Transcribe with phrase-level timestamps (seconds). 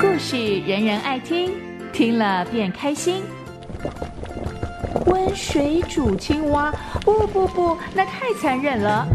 [0.00, 1.52] 故事人人爱听，
[1.92, 3.22] 听了便开心。
[5.06, 6.72] 温水煮青蛙，
[7.04, 9.06] 不不不，那太残忍了。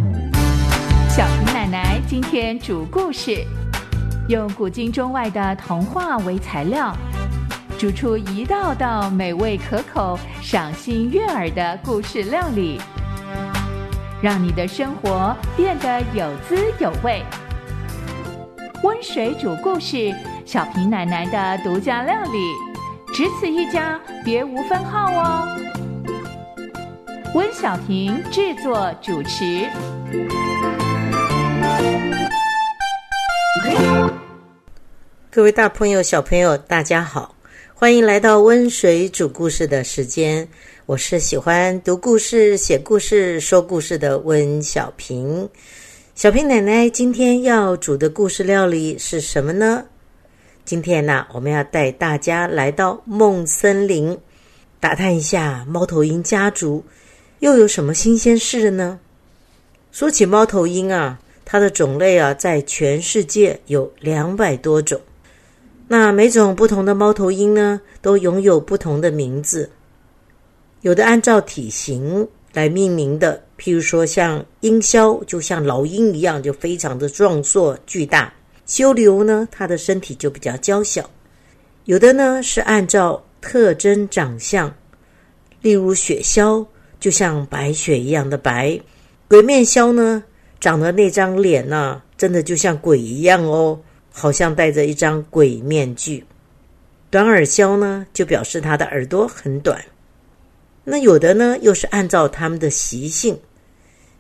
[1.10, 3.44] 小平奶奶今天煮故事，
[4.28, 6.96] 用古今中外的童话为材料，
[7.78, 12.80] 煮出一道道美味可口、赏心悦耳的故事料理，
[14.22, 17.24] 让你的生活变得有滋有味。
[18.84, 20.14] 温水煮故事，
[20.46, 25.58] 小平奶奶的独家料理，只此一家，别无分号哦。
[27.34, 29.70] 温小平制作主持。
[35.32, 37.36] 各位大朋友、小朋友，大家好，
[37.74, 40.50] 欢迎来到温水煮故事的时间。
[40.90, 45.48] 我是喜欢读故事、写故事、说故事的温小平。
[46.16, 49.86] 小平奶奶今天要煮的故事料理是什么呢？
[50.66, 54.18] 今天呢，我们要带大家来到梦森林，
[54.80, 56.84] 打探一下猫头鹰家族
[57.38, 59.00] 又有什么新鲜事呢？
[59.92, 65.00] 说起猫头鹰啊，它的种类啊，在全世界有两百多种。
[65.88, 69.70] 那每种不同的猫头鹰呢，都拥有不同的名字。
[70.82, 78.32] 有的按照体型来命名的，譬如说像鹰鸮，就像老鹰一样，就非常的壮硕巨大；
[78.66, 81.10] 修留呢，它的身体就比较娇小。
[81.86, 84.74] 有的呢是按照特征长相，
[85.62, 86.66] 例如雪鸮，
[87.00, 88.80] 就像白雪一样的白；
[89.28, 90.24] 鬼面鸮呢，
[90.60, 93.80] 长得那张脸呢，真的就像鬼一样哦。
[94.12, 96.26] 好像戴着一张鬼面具，
[97.10, 99.80] 短耳鸮呢，就表示它的耳朵很短。
[100.90, 103.40] 那有的呢，又是按照他们的习性，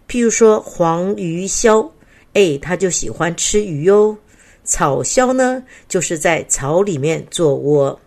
[0.07, 1.89] 譬如说黄鱼鸮，
[2.33, 4.15] 哎，它就喜欢吃鱼哦。
[4.63, 7.99] 草鸮呢，就是在草里面做窝。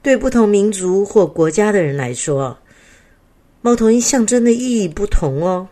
[0.00, 2.56] 对不同民族或国家的人来说，
[3.60, 5.68] 猫头鹰象征的意义不同哦。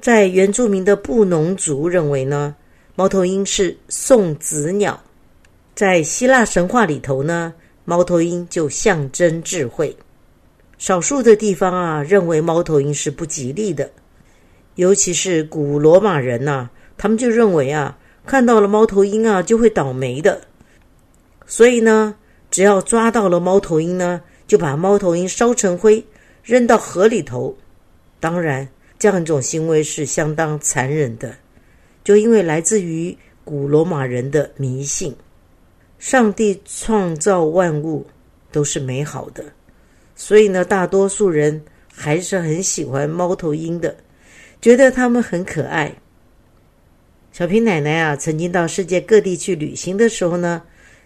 [0.00, 2.54] 在原住民的布农族认为呢。
[2.96, 5.02] 猫头鹰是送子鸟，
[5.74, 7.52] 在希腊神话里头呢，
[7.84, 9.96] 猫头鹰就象征智慧。
[10.84, 13.90] 少数的地方啊，认为猫头鹰是不吉利的，
[14.74, 16.68] 尤其是古罗马人呐，
[16.98, 17.96] 他们就认为啊，
[18.26, 20.42] 看到了猫头鹰啊，就会倒霉的。
[21.46, 22.14] 所以呢，
[22.50, 26.04] 只要抓到了猫头鹰呢，就把猫头鹰烧成灰，
[26.42, 27.56] 扔到河里头。
[28.20, 28.68] 当然，
[28.98, 31.34] 这样一种行为是相当残忍的。
[32.04, 35.16] 就因为来自于古罗马人的迷信，
[35.98, 38.06] 上帝创造万物
[38.52, 39.42] 都是美好的，
[40.16, 43.96] 所以呢，大多数人还是很喜欢猫头鹰的，
[44.60, 45.92] 觉得它们很可爱。
[47.32, 50.62] 小平奶奶啊，曾经到世界各地去旅行的时候呢，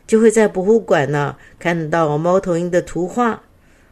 [0.06, 3.42] 就会在博物馆呢看到猫头鹰的图画，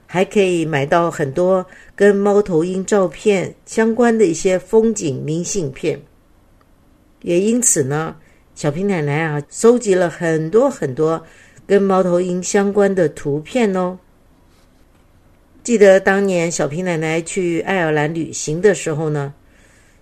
[0.07, 5.99] 还可以买到很多跟猫头鹰照片相关的一些风景明信片。
[7.23, 8.15] 也因此呢，
[8.55, 11.25] 小平奶奶啊，收集了很多很多
[11.67, 13.99] 跟猫头鹰相关的图片哦。
[15.67, 19.35] 记得当年小平奶奶去爱尔兰旅行的时候呢，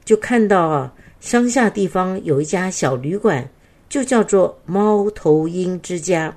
[0.05, 3.49] 就看到啊，乡下地方有一家小旅馆，
[3.89, 6.37] 就叫做猫头鹰之家。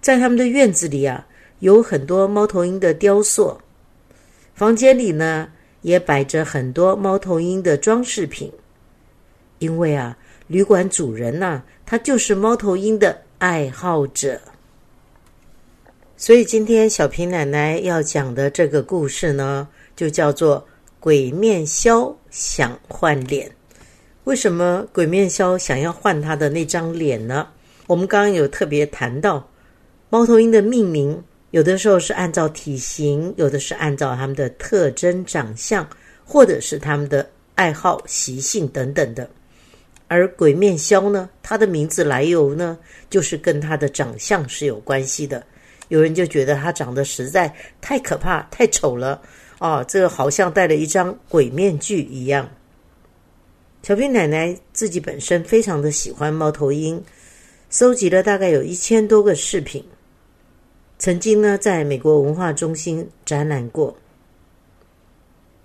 [0.00, 1.24] 在他们的院子里啊，
[1.60, 3.56] 有很多猫头鹰的雕塑，
[4.52, 5.48] 房间里呢
[5.82, 8.52] 也摆着很多猫头鹰的装饰品。
[9.60, 14.40] 因为啊，旅馆主人呐，他就是猫头鹰的爱好者，
[16.22, 19.66] 所以今天小平奶奶要讲的这个故事呢，
[19.96, 20.60] 就叫做
[21.00, 23.48] 《鬼面鸮想换脸》。
[24.22, 27.48] 为什么鬼面鸮想要换他的那张脸呢？
[27.88, 29.44] 我们刚刚有特别谈到，
[30.10, 35.84] 猫头鹰的命名有的时候是按照体型，有的是按照它们的特征长相，
[36.24, 39.28] 或者是他们的爱好习性等等的。
[40.06, 42.78] 而鬼面鸮呢，它的名字来由呢，
[43.10, 45.44] 就是跟它的长相是有关系的。
[45.92, 49.20] 有人就觉得它长得实在太可怕、太丑了，
[49.58, 52.48] 哦，这好像戴了一张鬼面具一样。
[53.82, 57.04] 小平奶奶自己本身非常的喜欢猫头鹰，
[57.68, 59.84] 收集了大概有一千多个饰品，
[60.98, 63.94] 曾经呢在美国文化中心展览过。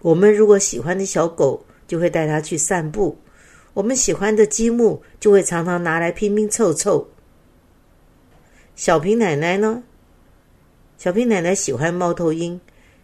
[0.02, 3.18] 我们如果喜欢的小狗，就会带它去散步。
[3.74, 7.08] 我们喜欢的积木就会常常拿来拼拼凑凑。
[8.76, 9.82] 小平奶奶呢？
[10.98, 12.60] 小平奶奶喜欢猫头鹰，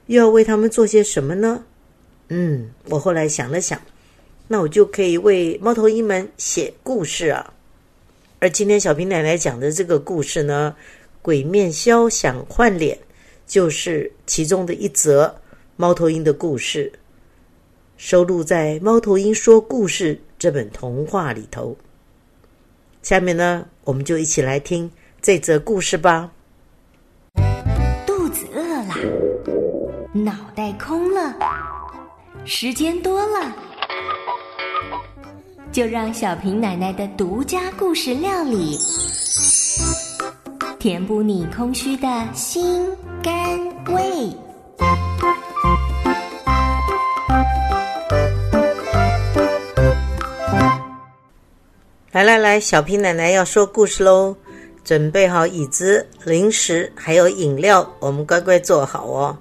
[0.08, 1.64] 又要为他们做些什么呢？
[2.30, 3.80] 嗯，我后来想了想，
[4.48, 7.54] 那我就可以为猫头鹰们写故事啊。
[8.40, 10.76] 而今天小平奶奶讲的这个故事呢，
[11.22, 12.98] 《鬼面枭想换脸》，
[13.46, 15.34] 就是其中的一则
[15.76, 16.92] 猫头鹰的故事，
[17.96, 21.78] 收录在《猫头鹰说故事》这本童话里头。
[23.04, 24.90] 下面呢，我们就一起来听
[25.22, 26.32] 这则故事吧。
[30.16, 31.34] 脑袋空了，
[32.46, 33.52] 时间多了。
[35.72, 38.78] 就让小平奶奶的独家故事料理，
[40.78, 42.88] 填补你空虚的心
[43.24, 44.30] 肝胃。
[52.12, 54.36] 来来来，小平奶奶要说故事喽！
[54.84, 59.36] 准备好椅子、零食还有饮料，我们乖乖坐好哦。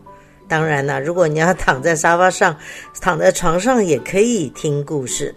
[0.52, 2.54] 当然了，如果你要躺在沙发上、
[3.00, 5.34] 躺在床上，也可以听故事。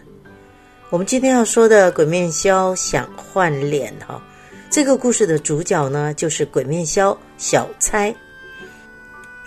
[0.90, 4.22] 我们今天要说的《鬼面枭想换脸》哈，
[4.70, 8.14] 这个故事的主角呢，就是鬼面枭小猜。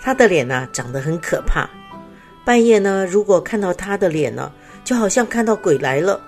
[0.01, 1.69] 他的脸呢，长得很可怕。
[2.43, 4.51] 半夜呢，如果看到他的脸呢，
[4.83, 6.19] 就好像看到鬼来了，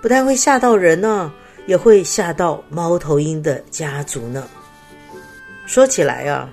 [0.00, 1.30] 不但会吓到人呢，
[1.66, 4.48] 也会吓到猫头鹰的家族呢。
[5.66, 6.48] 说起来啊，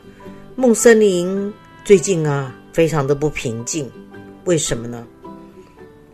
[0.58, 1.54] 梦森林
[1.86, 3.88] 最近啊，非常的不平静，
[4.46, 5.06] 为什么呢？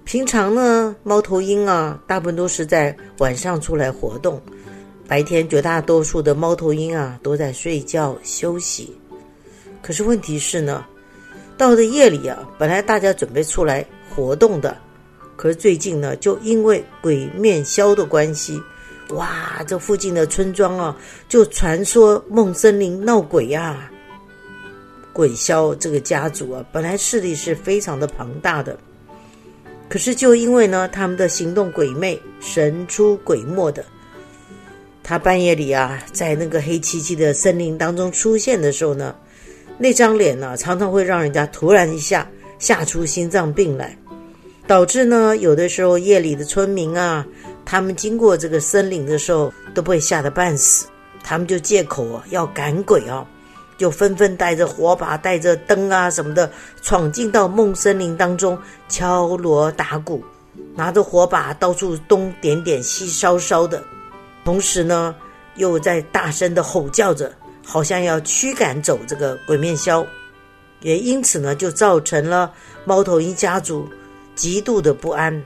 [0.04, 4.42] 平常呢，猫头鹰啊，大部分都是在晚上出来活动，
[5.08, 8.94] 白天绝大多数的猫头鹰啊都在睡觉休息。
[9.82, 10.86] 可是问题是呢，
[11.58, 14.78] 到了夜里啊，本来大家准备出来活动的，
[15.38, 18.62] 可是最近呢，就因为鬼面枭的关系，
[19.12, 20.98] 哇，这附近的村庄啊，
[21.30, 23.90] 就传说梦森林闹鬼呀。
[25.14, 28.78] 鬼枭这个家族啊，本来势力是非常的庞大的。
[29.90, 33.84] 可是，就因为呢，他们的行动鬼魅、神出鬼没的，
[35.04, 39.14] 他半夜里啊，在那个黑漆漆的森林当中出现的时候呢，
[39.78, 42.26] 那张脸呢，常常会让人家突然一下
[42.58, 43.98] 吓出心脏病来，
[44.66, 47.28] 导致呢，有的时候夜里的村民啊，
[47.66, 50.86] 他们经过这个森林的时候，都被吓得半死，
[51.22, 53.28] 他们就借口啊要赶鬼啊。
[53.78, 56.52] 就纷纷带着火把、带着灯啊什么的，
[56.84, 58.56] 闯进到梦森林当中，
[58.88, 60.24] 敲锣打鼓，
[60.76, 63.84] 拿着火把到处东点点、西烧烧的，
[64.46, 65.16] 同时呢，
[65.56, 67.34] 又在大声的吼叫着，
[67.66, 70.06] 好像要驱赶走这个鬼面枭，
[70.82, 72.52] 也因此呢，就造成了
[72.86, 73.90] 猫头鹰家族
[74.36, 75.44] 极度的不安，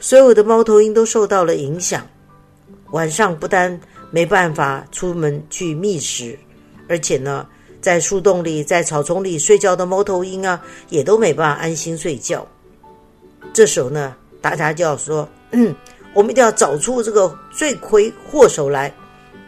[0.00, 2.06] 所有的猫头鹰都受到了影响，
[2.92, 3.78] 晚上不但
[4.10, 6.38] 没办法出门去觅食，
[6.88, 7.46] 而且呢。
[7.86, 12.44] 在树洞里、在草丛里睡觉的猫头鹰啊，也都没办法安心睡觉。
[13.52, 15.72] 这时候呢，大家就要说：“嗯，
[16.12, 18.92] 我们一定要找出这个罪魁祸首来，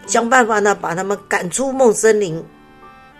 [0.06, 2.40] 想办法呢，把他们赶出梦森林。”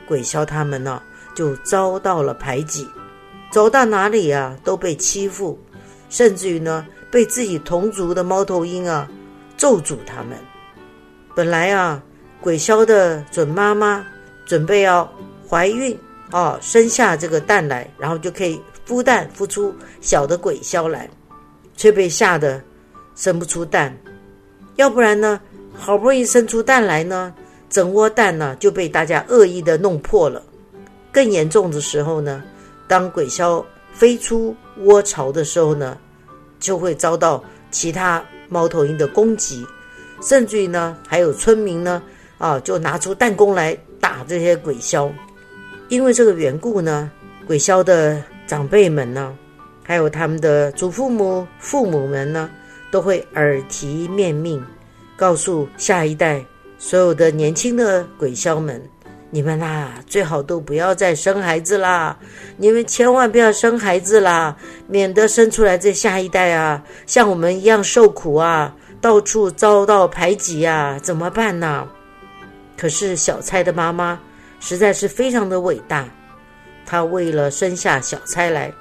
[0.07, 1.03] 鬼枭他们呢，
[1.35, 2.87] 就遭到了排挤，
[3.51, 5.59] 走到哪里啊，都被欺负，
[6.09, 9.11] 甚至于呢，被自己同族的猫头鹰啊
[9.57, 10.39] 咒诅他们。
[11.35, 12.01] 本来啊，
[12.41, 14.07] 鬼枭的准妈妈。
[14.49, 15.09] 准备要
[15.49, 15.97] 怀孕
[16.31, 21.09] 啊，生下这个蛋来，然后就可以孵蛋，孵出小的鬼枭来，
[21.77, 22.61] 却被吓得
[23.15, 23.95] 生不出蛋。
[24.77, 25.39] 要不然呢，
[25.75, 27.35] 好不容易生出蛋来呢，
[27.69, 30.43] 整窝蛋呢就被大家恶意的弄破了。
[31.13, 32.43] 更严重的时候呢，
[32.87, 33.63] 当鬼枭
[33.93, 35.99] 飞出窝巢的时候呢，
[36.59, 39.67] 就会遭到其他猫头鹰的攻击，
[40.23, 42.03] 甚至于呢，还有村民呢，
[42.39, 43.77] 啊，就拿出弹弓来。
[44.01, 45.11] 打这些鬼枭，
[45.89, 47.11] 因为这个缘故呢，
[47.47, 49.37] 鬼枭的长辈们呢，
[49.85, 52.51] 还有他们的祖父母、父母们呢，
[52.91, 54.63] 都会耳提面命，
[55.17, 56.45] 告诉下一代
[56.79, 58.81] 所有的年轻的鬼枭们：
[59.31, 62.17] 你们啦，最好都不要再生孩子啦！
[62.57, 71.87] 你们千万不要生孩子啦，免得生出来这下一代啊，像我们一样受苦啊，到处遭到排挤呀，怎么办呢？
[72.79, 74.19] 可是小蔡的妈妈
[74.61, 76.09] 实在是非常的伟大，
[76.87, 78.73] 她为了生下小蔡来，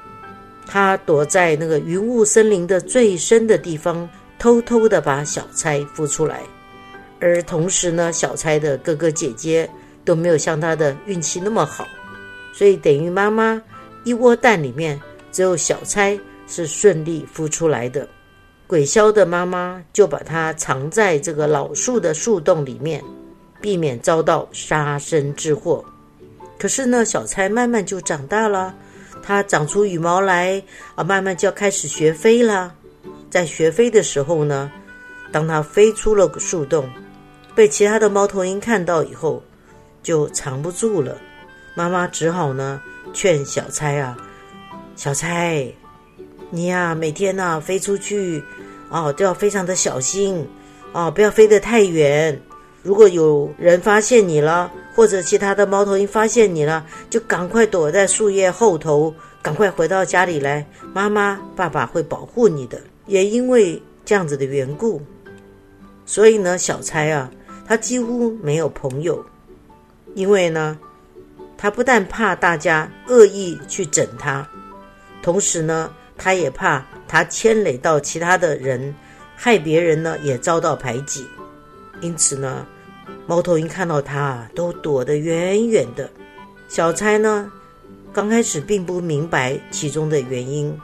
[0.67, 6.41] 她躲在那个云雾森林的最深的地方，偷偷的把小蔡孵出来。
[7.19, 9.67] 而同时呢，小蔡的哥哥姐姐
[10.05, 11.87] 都没有像他的运气那么好，
[12.53, 13.59] 所以等于妈妈
[14.03, 15.01] 一窝蛋里面
[15.31, 18.07] 只有小蔡是顺利孵出来的。
[18.67, 23.03] 鬼枭的妈妈就把它藏在这个老树的树洞里面。
[23.61, 25.83] 避免遭到杀身之祸。
[26.59, 28.73] 可是呢，小蔡慢慢就长大了，
[29.21, 30.61] 它长出羽毛来
[30.95, 32.73] 啊，慢慢就要开始学飞了。
[33.29, 34.71] 在学飞的时候呢，
[35.31, 36.89] 当它飞出了树洞，
[37.53, 39.43] 被其他的猫头鹰看到以后，
[40.01, 41.17] 就藏不住了。
[41.75, 42.81] 妈妈只好呢
[43.13, 44.17] 劝小钗啊，
[44.95, 45.67] 小钗，
[46.49, 48.41] 你呀每天呐飞出去
[48.89, 50.47] 哦都要非常的小心
[50.93, 52.41] 哦，不要飞得太远。
[52.87, 60.65] 如果有人发现你了，或者其他的猫头鹰发现你了，就赶快躲在树叶后头，赶快回到家里来。
[60.93, 62.79] 妈妈、爸爸会保护你的。
[63.05, 65.01] 也因为这样子的缘故，
[66.05, 67.29] 所以呢，小钗啊，
[67.67, 69.21] 他几乎没有朋友，
[70.15, 70.79] 因为呢，
[71.57, 74.47] 他不但怕大家恶意去整他，
[75.21, 78.95] 同时呢，他也怕他牵累到其他的人，
[79.35, 81.27] 害别人呢也遭到排挤。
[81.99, 82.65] 因此呢。
[83.25, 86.09] 猫头鹰看到它，都躲得远远的。
[86.67, 87.51] 小猜呢，
[88.13, 90.77] 刚开始并不明白其中的原因，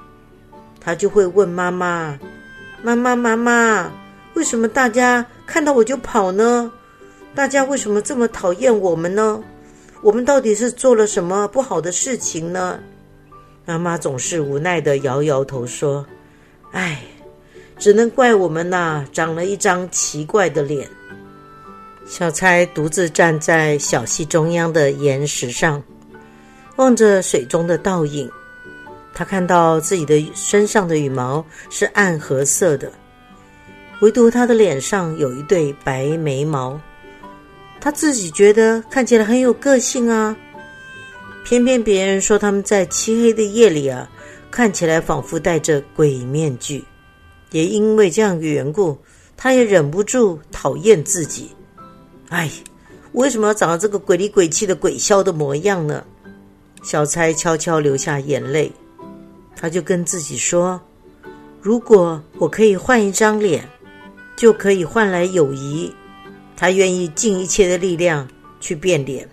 [0.80, 2.18] 他就会问妈妈
[2.84, 3.92] ：“妈妈，妈妈，
[4.34, 6.72] 为什么大家看到我就跑呢？
[7.36, 9.42] 大家为什么这么讨厌我们呢？
[10.02, 12.80] 我们到底是做了什么不好的事情呢？”
[13.66, 16.06] 妈妈总是无奈的摇摇头说
[16.72, 17.02] ：“哎，
[17.80, 20.88] 只能怪我们呐，长了一张奇怪的脸。”
[22.06, 25.82] 小钗独自站在小溪中央的岩石上，
[26.76, 28.30] 望着水中的倒影。
[29.14, 32.92] 他看到自己的身上的羽毛是暗褐色的，
[34.02, 36.80] 唯独他的脸上有一对白眉毛。
[37.80, 40.36] 他自己觉得看起来很有个性啊，
[41.46, 44.10] 偏偏别人说他们在漆黑的夜里啊，
[44.50, 46.84] 看起来仿佛戴着鬼面具。
[47.52, 48.98] 也因为这样的缘故，
[49.38, 51.52] 他也忍不住讨厌自己。
[52.34, 52.50] 哎，
[53.12, 56.04] 为什么要长得这个鬼里鬼气的鬼枭的模样呢？
[56.82, 58.72] 小猜悄悄流下眼泪，
[59.56, 60.82] 他就跟自己说
[61.62, 63.64] ：“如果我可以换一张脸，
[64.36, 65.94] 就可以换来友谊。”
[66.58, 68.28] 他愿意尽一切的力量
[68.60, 69.30] 去变脸。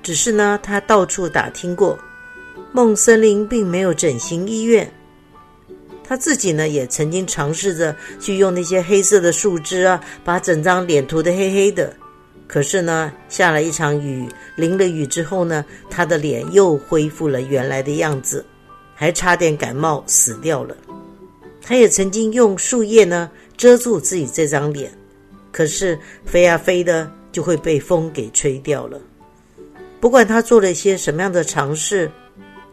[0.00, 1.98] 只是呢，他到处打听过，
[2.70, 4.88] 梦森林并没有整形医院。
[6.04, 11.92] 他自己呢，也曾经尝试着去用那些黑色的树枝啊，把整张脸涂得黑黑的。
[12.46, 18.44] 可是呢，下了一场雨，淋了雨之后呢，他的脸又恢复了原来的样子，
[18.94, 20.76] 还差点感冒死掉了。
[21.62, 24.92] 他也曾经用树叶呢遮住自己这张脸，
[25.50, 29.00] 可是飞啊飞的就会被风给吹掉了。
[29.98, 32.10] 不管他做了一些什么样的尝试，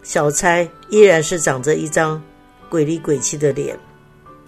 [0.03, 2.21] 小钗依然是长着一张
[2.69, 3.79] 鬼里鬼气的脸。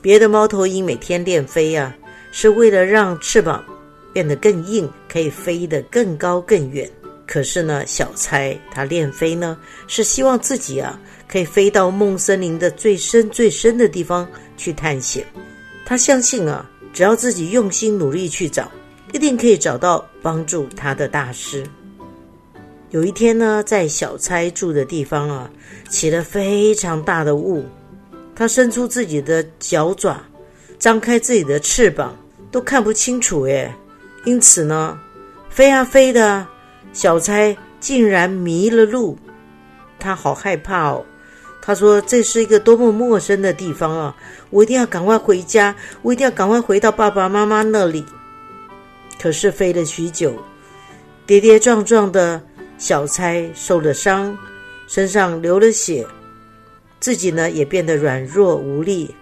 [0.02, 1.96] 别的猫头鹰每天练飞呀，
[2.34, 3.64] 是为了让翅膀。
[4.14, 6.90] 变得更硬，可以飞得更高更远。
[7.26, 15.26] 可是呢，小差他练飞呢，是希望自己啊，可以飞到梦森林的最深最深的地方去探险。
[15.86, 18.72] 他相信啊，只要自己用心努力去找，
[19.14, 21.64] 一定可以找到帮助他的大师。
[22.92, 25.50] 有一天呢，在小差住的地方啊，
[25.90, 27.66] 起了非常大的雾。
[28.36, 30.22] 他伸出自己的脚爪，
[30.78, 32.16] 张开自己的翅膀，
[32.52, 33.74] 都看不清楚诶
[34.26, 35.00] 因此呢，
[35.50, 36.48] 飞啊飞的，
[36.94, 39.18] 小钗竟然迷了路，
[40.00, 41.06] 他好害怕哦。
[41.66, 44.14] 他说：“这是一个多么陌生的地方啊！
[44.50, 48.06] 我一定要赶快回家，我一定要赶快回到爸爸妈妈那里。”
[49.18, 50.38] 可是飞了许久，
[51.26, 52.42] 跌跌撞撞的
[52.78, 54.38] 小钗受了伤，
[54.88, 56.06] 身上流了血，
[57.00, 59.16] 自己呢也变得软弱无力，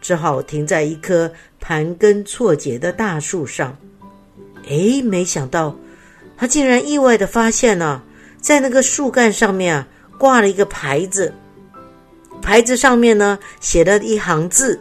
[0.00, 1.30] 只好停在一棵
[1.60, 3.76] 盘根错节的大树上。
[4.68, 5.76] 哎，没想到，
[6.36, 8.02] 他竟然意外的发现呢，
[8.40, 9.86] 在那个树干上面啊，
[10.18, 11.32] 挂了一个牌子。
[12.42, 14.78] 牌子上面呢，写了一行字：“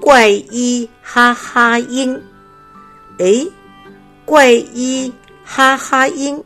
[0.00, 2.20] 怪医哈哈鹰。”
[3.18, 3.46] 哎，
[4.24, 5.12] 怪医
[5.44, 6.42] 哈哈鹰，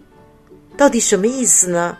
[0.76, 1.96] 到底什么意思呢？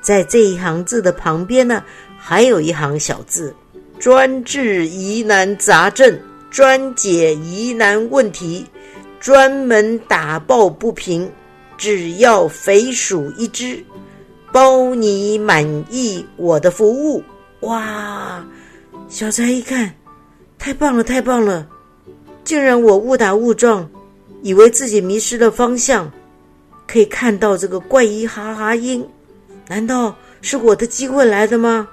[0.00, 1.82] 在这一行字的旁边呢，
[2.18, 3.54] 还有一行小字
[4.00, 6.18] ：“专治疑难杂症，
[6.50, 8.66] 专解疑难问题。”
[9.20, 11.30] 专门打抱不平，
[11.76, 13.84] 只要肥鼠一只，
[14.52, 17.22] 包你满意我的服务。
[17.60, 18.44] 哇！
[19.08, 19.92] 小财一看，
[20.58, 21.66] 太棒了，太棒了！
[22.44, 23.88] 竟然我误打误撞，
[24.42, 26.10] 以为自己迷失了方向，
[26.86, 29.06] 可以看到这个怪医哈哈音，
[29.66, 31.88] 难道是我的机会来的吗？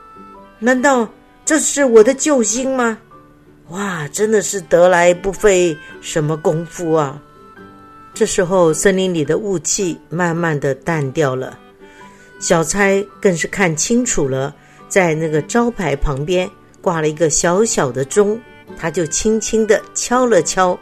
[0.60, 1.10] 难道
[1.44, 2.98] 这是我的救星吗？
[3.69, 7.19] 哇，真的是得来不费什么功夫啊！
[8.13, 11.57] 这时候，森林里的雾气慢慢的淡掉了，
[12.39, 14.55] 小钗更是看清楚了，
[14.88, 18.39] 在那个招牌旁边挂了一个小小的钟，
[18.77, 20.79] 他就轻轻的敲了敲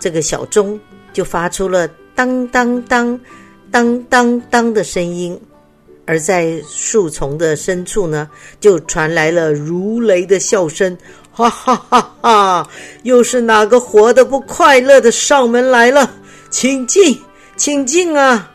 [0.00, 0.80] 这个小钟，
[1.12, 3.20] 就发出了当当当、
[3.70, 5.38] 当当当的声音。
[6.08, 8.30] 而在树丛的深处呢，
[8.60, 10.96] 就传来了如雷的笑声，
[11.36, 12.66] 哈哈哈哈！
[13.02, 16.10] 又是哪个活得不快乐的上门来了？
[16.48, 17.20] 请进，
[17.58, 18.50] 请进啊！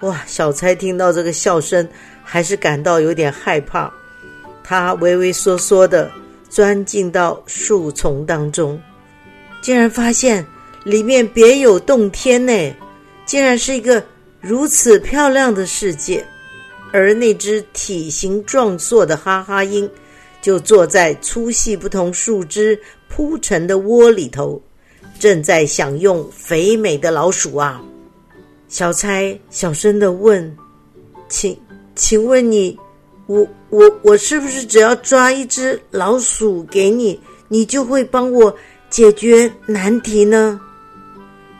[0.00, 1.88] 哇，小猜听到这个笑声，
[2.22, 3.90] 还是感到有点害怕。
[4.62, 6.10] 他畏畏缩缩的
[6.50, 8.78] 钻进到树丛当中，
[9.62, 10.46] 竟然发现
[10.84, 12.52] 里面别有洞天呢！
[13.24, 14.04] 竟然是一个
[14.42, 16.22] 如此漂亮的世界。
[16.92, 19.90] 而那只体型壮硕的哈哈鹰，
[20.46, 24.62] 就坐在粗细不同树枝铺成的窝里头，
[25.18, 27.82] 正在享用肥美的老鼠啊！
[28.68, 30.56] 小猜小声的问
[31.28, 31.58] ：“请，
[31.96, 32.78] 请问你，
[33.26, 38.56] 我我我是不是只要抓一只老鼠给你，你就会帮我
[38.88, 40.60] 解决难题呢？”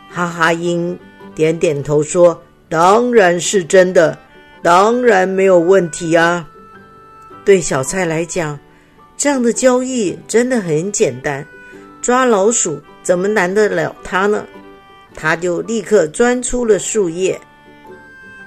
[0.09, 0.97] 哈哈鹰
[1.35, 2.41] 点点头说
[2.71, 4.17] ：“当然是真的。”
[4.63, 6.49] 当然没有问题啊！
[7.45, 8.57] 对小蔡来讲，
[9.17, 11.47] 这样的交易真的很简单。
[12.03, 14.45] 抓老鼠怎么难得了他呢？
[15.15, 17.41] 他就立刻钻出了树叶，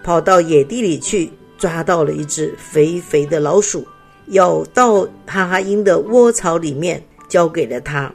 [0.04, 3.86] 跑到野地里去，抓到了一只肥肥的老鼠，
[4.28, 8.14] 咬到哈哈鹰的窝巢里面，交给了他。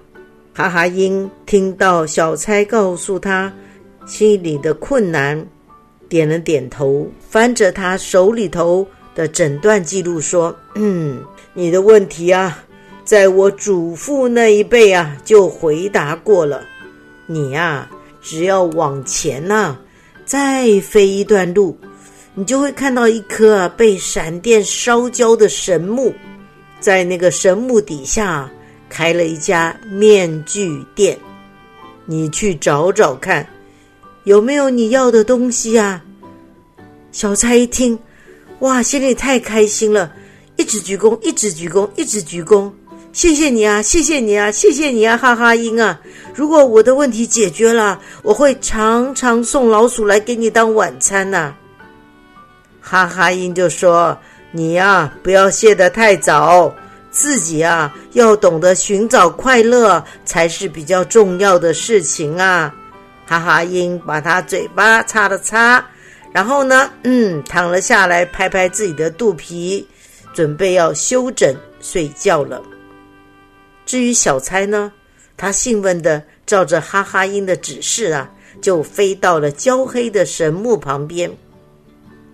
[0.55, 3.53] 哈哈鹰听到小差告诉他
[4.07, 5.45] 心里的困难。
[6.09, 11.21] 点了点头，翻着他手里头的诊断记录说：“嗯，
[11.55, 12.65] 你的问题啊，
[13.05, 16.63] 在我祖父那一辈啊就回答过了。
[17.27, 17.89] 你呀，
[18.21, 19.77] 只要往前呐，
[20.25, 21.79] 再飞一段路，
[22.35, 26.13] 你就会看到一棵被闪电烧焦的神木，
[26.81, 28.51] 在那个神木底下
[28.89, 31.19] 开了一家面具店。
[32.05, 33.47] 你去找找看。”
[34.25, 36.03] 有没有你要的东西啊？
[37.13, 37.99] 小蔡一听，
[38.61, 40.11] 哇，心里太开心了，
[40.57, 42.71] 一直鞠躬，一直鞠躬，一直鞠躬。
[43.13, 46.01] 谢谢你啊，谢谢你啊，谢谢你啊，哈哈英啊！
[46.35, 51.55] 如果我的问题解决了，我会常常送老鼠来给你当晚餐呐。
[52.81, 54.19] 哈哈英就说
[54.51, 56.75] ：“你呀，不要谢得太早，
[57.11, 62.75] 自己啊要懂得寻找快乐才是比较重要的事情啊。”
[63.27, 65.85] 哈哈英把他嘴巴擦了擦，
[66.33, 69.87] 然后呢，嗯，躺了下来，拍拍自己的肚皮，
[70.35, 72.61] 准备要休整睡觉了。
[73.87, 74.93] 至于小猜呢，
[75.37, 81.31] 他兴奋的照着哈哈鹰的指示啊，就飞到了焦黑的神木旁边。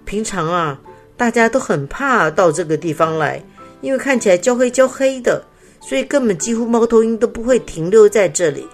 [0.04, 0.80] 平常啊，
[1.16, 3.40] 大家都很怕到这个地方来，
[3.80, 5.44] 因为看起来焦黑焦黑的，
[5.80, 8.66] 所以根本几乎猫头鹰都不会停留在这里。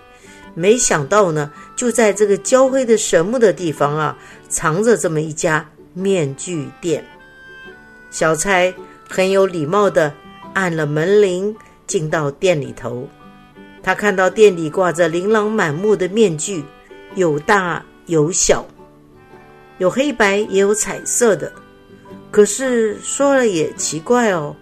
[0.54, 4.16] 没想到呢，就在这个焦黑的神木的地方啊，
[4.48, 7.04] 藏着这么一家面具店。
[8.10, 8.72] 小蔡
[9.08, 10.12] 很有礼貌的
[10.54, 11.54] 按了门铃，
[11.86, 13.08] 进到店里头。
[13.82, 16.64] 他看到店里挂着琳琅满目的面具，
[17.14, 18.66] 有大有小，
[19.78, 21.52] 有黑白也有彩色的。
[22.30, 24.54] 可是说了也奇怪哦。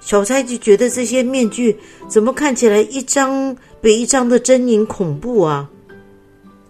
[0.00, 5.68] 小蔡就觉得这些面具怎么看起来一张比一张的狰狞恐怖啊！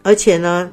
[0.02, 0.70] 而且呢，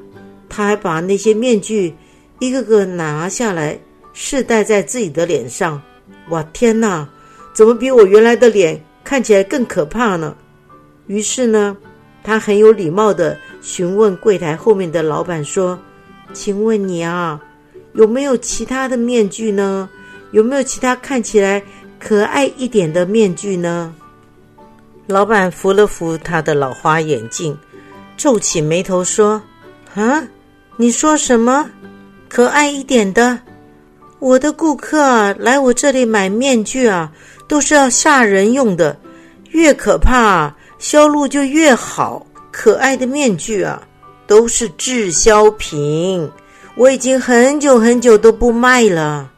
[0.48, 1.94] 他还把那些面具
[2.38, 3.78] 一个个拿下来
[4.14, 5.80] 试戴在自己的脸上。
[6.28, 7.08] 哇，天哪！
[7.52, 10.34] 怎么比我原来的脸看起来更可怕呢？
[11.06, 11.76] 于是呢，
[12.22, 15.78] 他很有礼貌的询问柜台后面的老板说
[16.34, 17.40] ：“请问你啊，
[17.94, 19.88] 有没有其他的面具呢？
[20.32, 21.62] 有没有其他看起来？”
[21.98, 23.94] 可爱一点的面具呢？
[25.06, 27.56] 老板扶了扶他的老花眼镜，
[28.18, 29.42] 皱起眉头说
[29.94, 30.22] ：“啊，
[30.76, 31.70] 你说什么？
[32.28, 33.38] 可爱一点的？
[34.18, 37.12] 我的顾客啊，来我这里买面具啊，
[37.46, 38.98] 都是要吓人用的，
[39.50, 42.26] 越可怕销路就越好。
[42.50, 43.86] 可爱的面具啊，
[44.26, 46.30] 都是滞销品，
[46.74, 49.30] 我已经很久很久都不卖了。”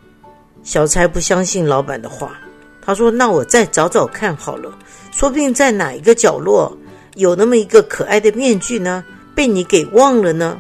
[0.63, 2.39] 小蔡不相信老板的话。
[2.81, 4.73] 他说：“那我再找找看好了，
[5.11, 6.75] 说不定在哪一个角落
[7.17, 10.57] 有那么一个可爱的面具呢，被你给忘了呢。”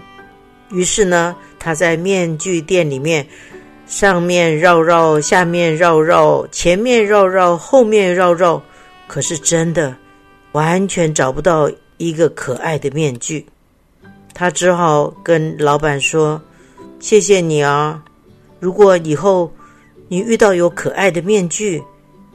[0.70, 3.26] 于是呢，他在面具店里面
[3.88, 8.62] 上面绕绕，下面绕绕，前面绕绕，后面绕绕，
[9.06, 9.96] 可是真的
[10.52, 13.44] 完全找不到一个可爱的面具。
[14.34, 16.40] 他只好跟老板说
[17.00, 18.00] ：“谢谢你啊，
[18.60, 19.52] 如果以后
[20.08, 21.82] 你遇到有可爱的面具。”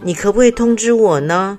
[0.05, 1.57] 你可不可以通知我呢？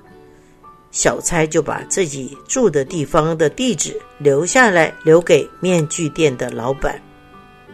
[0.91, 7.01] 小猜就把自己住的地方的地址留下来，留给面具店的老板，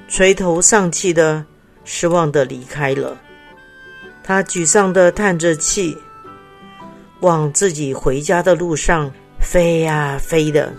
[0.07, 1.43] 垂头丧气的、
[1.83, 3.17] 失望的离开了。
[4.23, 5.97] 他沮丧的叹着气，
[7.21, 10.71] 往自己回家的路上飞呀飞的，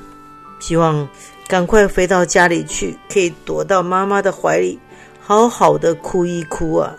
[0.60, 1.06] 希望
[1.48, 4.78] 赶快飞到家里去，可以躲到妈妈的怀里，
[5.20, 6.96] 好好的哭一哭啊！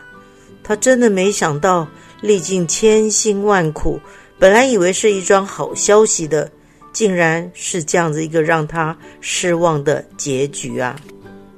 [0.62, 1.88] 他真的没想到，
[2.22, 4.00] 历尽千辛万苦，
[4.38, 6.52] 本来以为是一桩好消息的，
[6.92, 10.96] 竟然是这样子一个让他失望的结局啊！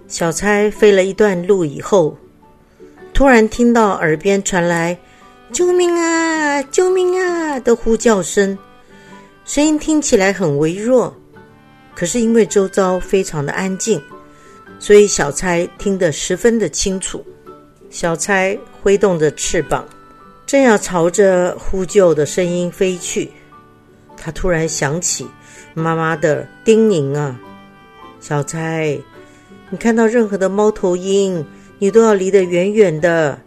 [0.07, 2.15] 小钗飞了一段路以后。
[3.15, 4.95] 突然听到耳边传来
[5.53, 8.57] “救命啊，救命啊”的呼叫声，
[9.45, 11.15] 声音听起来很微弱，
[11.95, 14.03] 可是因为周遭非常的安静，
[14.79, 17.25] 所以小猜听得十分的清楚。
[17.89, 19.87] 小猜挥动着翅膀，
[20.45, 23.31] 正要朝着呼救的声音飞去，
[24.17, 25.25] 他突然想起
[25.73, 27.39] 妈妈的叮咛啊
[28.19, 28.99] ：“小猜，
[29.69, 31.41] 你看到任何的猫头鹰。”
[31.79, 33.39] 你都要离得远远的。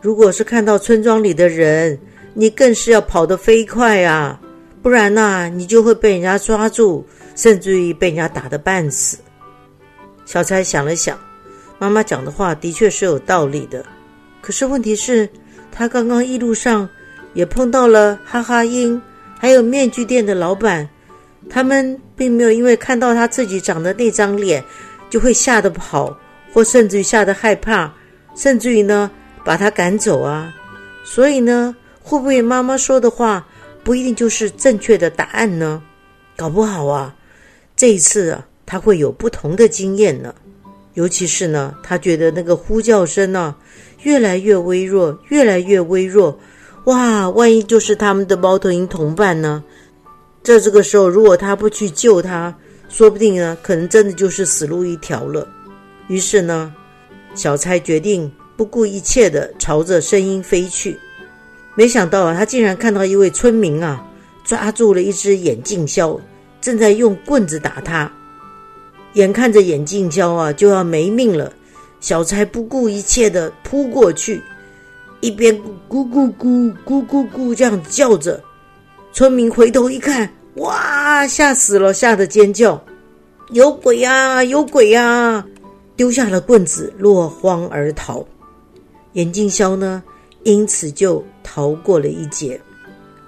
[0.00, 1.98] 如果是看到村庄里的人，
[2.34, 4.40] 你更是要跑得飞快啊！
[4.82, 7.04] 不然呐，你就会被人家抓住，
[7.36, 9.18] 甚至于被人家打得半死。
[10.24, 11.16] 小蔡想了想，
[11.78, 13.84] 妈妈讲的话的确是有道理的。
[14.40, 15.28] 可是问题是，
[15.70, 16.88] 他刚刚一路上
[17.32, 19.00] 也碰到了哈哈鹰，
[19.38, 20.88] 还有面具店的老板，
[21.48, 24.64] 他们并没有因为看到他自己长的那张脸，
[25.08, 26.16] 就会吓得跑。
[26.52, 27.92] 或甚至于吓得害怕，
[28.36, 29.10] 甚至于呢
[29.44, 30.54] 把他赶走啊！
[31.04, 33.46] 所以呢，会不会妈妈说的话
[33.82, 35.82] 不一定就是正确的答案呢？
[36.36, 37.14] 搞不好啊，
[37.74, 40.34] 这一次啊，他会有不同的经验呢。
[40.94, 43.54] 尤其是呢，他觉得那个呼叫声呢
[44.02, 46.38] 越来越微弱，越来越微弱。
[46.84, 49.64] 哇，万一就是他们的猫头鹰同伴呢？
[50.42, 52.54] 在这个时候，如果他不去救他，
[52.88, 55.48] 说不定呢，可能真的就是死路一条了。
[56.12, 56.70] 于是呢，
[57.34, 60.94] 小蔡决定不顾一切的朝着声音飞去。
[61.74, 64.06] 没想到啊，他竟然看到一位村民啊，
[64.44, 66.20] 抓住了一只眼镜枭，
[66.60, 68.12] 正在用棍子打他。
[69.14, 71.50] 眼看着眼镜枭啊就要没命了，
[71.98, 74.42] 小蔡不顾一切的扑过去，
[75.20, 78.38] 一边咕咕咕咕咕咕这样叫着。
[79.14, 82.78] 村民回头一看，哇，吓死了，吓得尖叫
[83.52, 85.42] ：“有鬼呀，有鬼呀！”
[85.96, 88.26] 丢下了棍子，落荒而逃。
[89.12, 90.02] 眼镜枭呢，
[90.42, 92.60] 因此就逃过了一劫。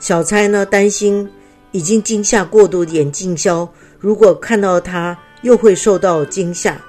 [0.00, 1.28] 小钗呢，担心
[1.72, 6.80] 已经惊吓过度的眼镜枭，如果看到他又会受到惊吓，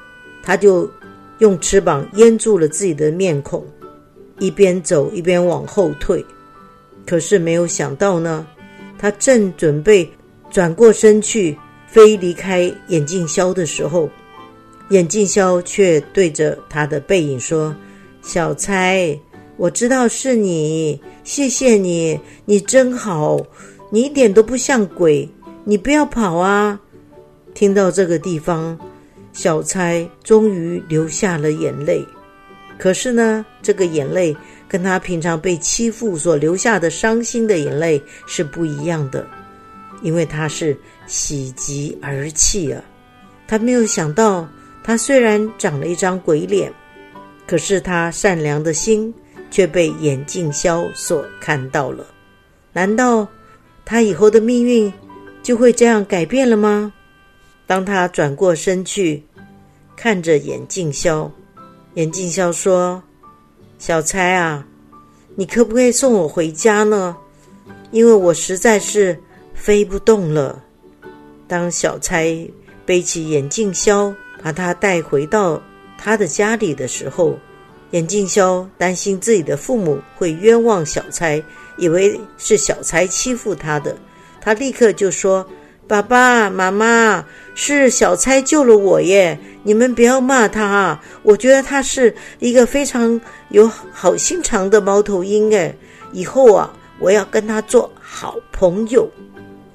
[0.41, 0.89] 他就
[1.39, 3.65] 用翅膀淹住了自己的面孔，
[4.39, 6.25] 一边走一边往后退。
[7.05, 8.47] 可是没有想到呢，
[8.97, 10.09] 他正准备
[10.49, 14.09] 转过身去飞离开眼镜枭的时候。
[14.89, 17.75] 眼镜肖却对着他的背影说
[18.21, 19.19] ：“小猜，
[19.57, 23.41] 我知道是你，谢谢你，你真好，
[23.89, 25.27] 你一点都不像鬼，
[25.63, 26.79] 你不要跑啊！”
[27.55, 28.77] 听到这个地方，
[29.33, 32.05] 小猜终于流下了眼泪。
[32.77, 39.25] 可是呢，这个眼泪跟他平常被欺负所留下的伤心的眼泪是不一样的，
[40.03, 42.83] 因为他是喜极而泣啊！
[43.47, 44.47] 他没有想到。
[44.87, 46.71] 他虽然长了一张鬼脸，
[47.47, 49.11] 可是他善良的心
[49.49, 52.05] 却被眼镜枭所看到了。
[52.71, 53.27] 难道
[53.83, 54.93] 他以后的命运
[55.41, 56.93] 就会这样改变了吗？
[57.65, 59.23] 当他转过身去，
[59.95, 61.31] 看着眼镜枭，
[61.95, 63.01] 眼镜枭说
[63.79, 64.67] ：“小差啊，
[65.33, 67.17] 你可不可以送我回家呢？
[67.89, 69.19] 因为我实在是
[69.55, 70.63] 飞不动了。”
[71.49, 72.53] 当小差
[72.85, 74.13] 背起眼镜枭。
[74.45, 75.59] 把他带回到
[75.97, 77.35] 他的家里的时候，
[77.89, 81.43] 眼镜肖担心自己的父母会冤枉小钗，
[81.77, 83.97] 以为是小钗欺负他的。
[84.39, 85.43] 他立刻就说
[85.89, 89.35] ：“爸爸妈妈，是小钗救了我耶！
[89.63, 95.75] 你们不要骂他，我觉得他是一个非常有好心肠的猫头鹰哎，
[96.11, 99.09] 以后啊，我要跟他做好朋友。”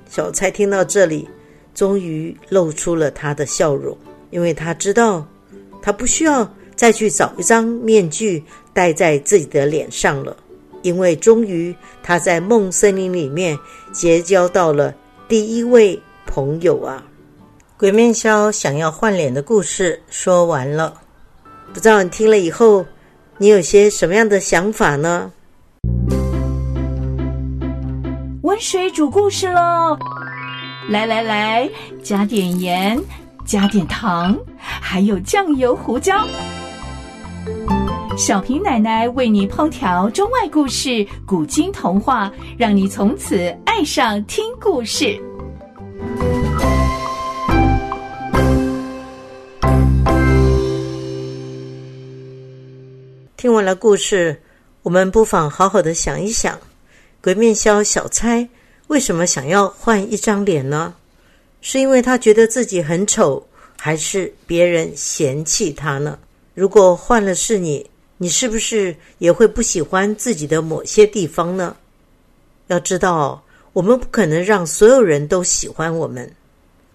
[0.09, 1.29] 小猜听到这里，
[1.75, 3.99] 终于露出了他的笑容。
[4.31, 5.27] 因为他知道，
[5.83, 10.37] 他不需要再去找一张面具戴在自己的脸上了，
[10.83, 13.59] 因为终于他在梦森林里面
[13.93, 14.95] 结交到了
[15.29, 17.03] 第一位朋友啊！
[17.77, 21.01] 鬼面鸮想要换脸的故事说完了，
[21.73, 22.85] 不知道你听了以后，
[23.39, 25.33] 你有些什么样的想法呢？
[28.43, 29.99] 温水煮故事喽！
[30.89, 31.71] 来来来，
[32.03, 33.01] 加点盐，
[33.51, 36.25] 加点糖，还有酱油、胡椒。
[38.17, 45.21] 小平奶奶为你烹调中外故事、古今童话，让你从此爱上听故事。
[53.37, 54.41] 听完了故事，
[54.85, 56.57] 我们不妨好好的想一想：
[57.21, 58.49] 鬼面枭小钗
[58.87, 60.95] 为什么想要换一张脸呢？
[61.61, 63.47] 是因为他觉得自己很丑，
[63.77, 66.19] 还是别人嫌弃他呢？
[66.55, 71.77] 如果换了是你，你是不是也会不喜欢自己的某些地方呢？
[72.69, 73.43] 要知道，
[73.73, 76.31] 我们不可能让所有人都喜欢我们，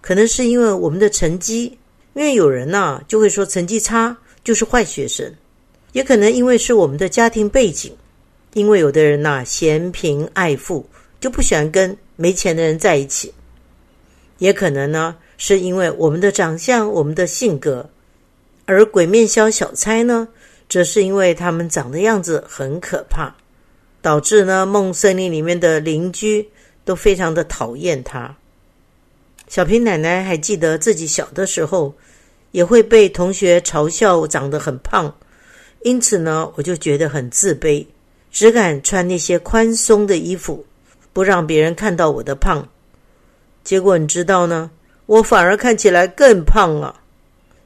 [0.00, 1.64] 可能是因为我们的成绩，
[2.14, 5.32] 因为有人呢就会说成绩差就是坏学生。
[5.92, 7.96] 也可能因为是我们的家庭背景，
[8.52, 10.84] 因为有的人呐嫌贫爱富，
[11.18, 13.32] 就不喜欢跟没钱的人在一起。
[14.38, 17.88] 也可能呢是因为我们的长相、我们的性格，
[18.64, 20.28] 而鬼面枭小钗呢，
[20.68, 23.34] 则是因为他们长的样子很可怕，
[24.02, 26.48] 导致呢梦森林里面的邻居
[26.84, 28.36] 都非常的讨厌他。
[29.48, 31.94] 小平奶奶还记得自己小的时候，
[32.50, 35.14] 也会被同学嘲笑长得很胖。
[35.82, 37.86] 因此呢，我就觉得很自卑，
[38.32, 40.66] 只敢穿那些宽松的衣服，
[41.12, 42.66] 不让别人看到我的胖。
[43.66, 44.70] 结果你知道呢，
[45.06, 47.00] 我反而看起来更胖了。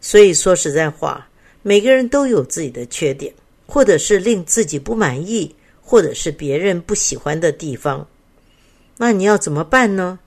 [0.00, 1.28] 所以说实在话，
[1.60, 3.30] 每个人都有自己的缺点，
[3.66, 8.08] 或者是令自己不满意，或者是别人不喜欢的地方。
[8.96, 10.18] 那你要怎么办呢？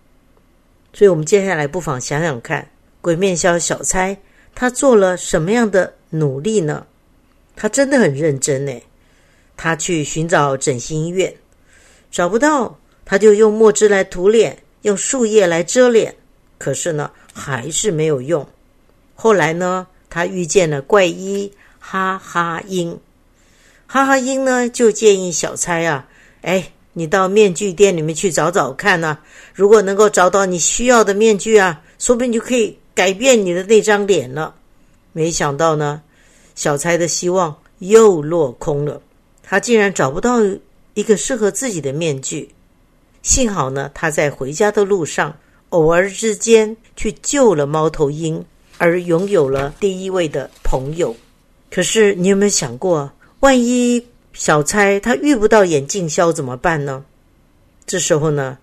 [0.93, 2.69] 所以我们接下来不妨想想看，
[3.01, 4.15] 鬼面枭小钗
[4.53, 6.85] 她做了什么样的努力呢？
[7.55, 8.79] 他真的很认真呢。
[9.57, 11.33] 他去寻找整形医院，
[12.11, 16.15] 找不到，他就用墨汁来涂脸，用树叶来遮脸。
[16.57, 18.47] 可是呢，还是没有用。
[19.15, 22.97] 后来呢，他遇见了怪医哈哈鹰。
[23.85, 26.07] 哈哈鹰呢，就建议小钗啊，
[26.41, 29.17] 哎，你到面具店里面去找找看呢。
[29.53, 34.55] 如果能够找到你需要的面具啊，说不定就可以改变你的那张脸了。
[35.11, 36.01] 没想到呢。
[36.55, 39.01] 小钗的希望又落空了，
[39.41, 40.37] 她竟然找不到
[40.93, 42.47] 一个适合自己的面具。
[43.23, 45.35] 幸好呢，他在回家的路上，
[45.69, 48.45] 偶尔之间去救了猫头鹰，
[48.77, 51.15] 而拥有了第一位的朋友。
[51.71, 57.03] 可是，你有没有想过，万一小钗她遇不到眼镜枭怎么办呢？
[57.87, 58.57] 这时候呢，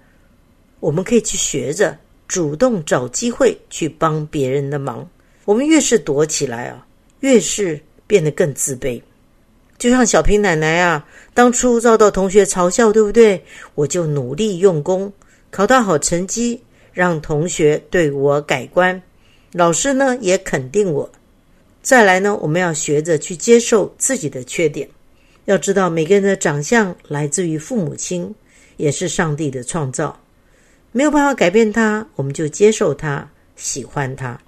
[0.78, 5.08] 我们可以去学着主动找机会去帮别人的忙。
[5.44, 6.86] 我们越是躲起来啊。
[7.20, 8.98] 越是变得更自卑，
[9.80, 13.42] 就像小平奶奶啊，当初遭到同学嘲笑，对不对？
[13.74, 15.10] 我就努力用功，
[15.50, 16.62] 考到好成绩，
[16.92, 19.02] 让同学对我改观，
[19.52, 21.10] 老师呢也肯定我。
[21.80, 24.86] 再来呢，我们要学着去接受自己的缺点。
[25.46, 28.34] 要知道，每个人的长相来自于父母亲，
[28.76, 30.14] 也是上帝的创造，
[30.92, 34.38] 没有办法改变他，我们就接受他，喜欢他。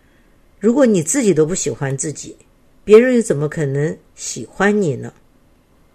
[0.61, 2.37] 如果你自己都不喜欢自己，
[2.85, 5.11] 别人又怎么可能喜欢你呢？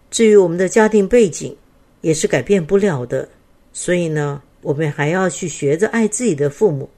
[0.10, 1.56] 至于我们的家庭背景，
[2.02, 3.28] 也是改变不了的。
[3.74, 6.90] 所以呢，我们还要去学着爱自己的父母。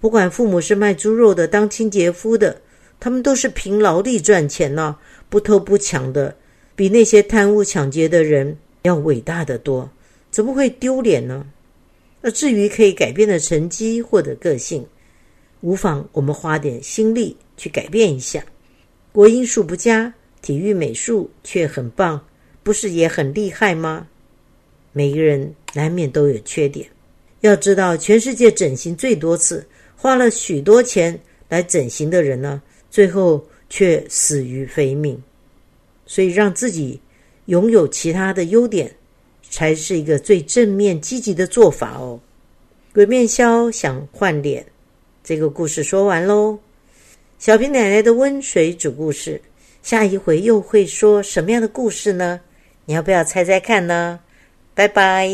[0.00, 2.60] 不管父母是卖猪肉的、当清洁夫的，
[3.00, 4.96] 他们都是凭劳力赚钱呢，
[5.28, 6.34] 不偷不抢的，
[6.74, 9.90] 比那些贪污抢劫的人要伟大的多，
[10.30, 11.46] 怎么会丢脸呢？
[12.20, 14.84] 那至于可以改变的成绩或者个性，
[15.60, 18.44] 无妨我们花点心力去改变一下。
[19.12, 22.20] 国音数不佳，体育美术却很棒，
[22.68, 24.06] 不是也很厉害吗？
[24.92, 26.86] 每个人难免都有缺点。
[27.40, 35.18] 要知道，全世界整形最多次、花了许多钱来整形的人呢，最后却死于非命。
[36.04, 37.00] 所以，让自己
[37.46, 38.94] 拥有其他的优点，
[39.48, 42.20] 才是一个最正面积极的做法哦。
[42.92, 44.62] 鬼面枭想换脸，
[45.24, 46.58] 这个故事说完喽。
[47.38, 49.40] 小平奶奶的温水煮故事，
[49.82, 52.38] 下一回又会说什么样的故事呢？
[52.88, 54.20] 你要不要猜猜看呢？
[54.74, 55.28] 拜拜。